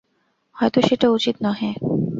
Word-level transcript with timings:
হয়তো 0.55 0.79
সেটা 0.81 1.07
উচিত 1.09 1.35
নহে। 1.43 1.71